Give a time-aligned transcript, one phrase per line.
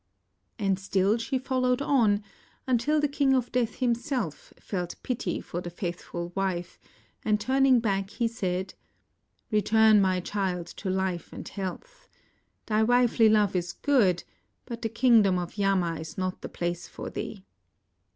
[0.57, 2.23] And still she followed on
[2.65, 6.79] until the King of Death himself felt pity for the faithful \\ife, 20 SAVITRI'S CHOICE
[7.29, 8.73] and turning back he said:"
[9.51, 12.09] Return, my child, to life and health.
[12.65, 14.23] Thy wifely love is good,
[14.65, 17.45] but the kingdom of Yama is not the place for thee.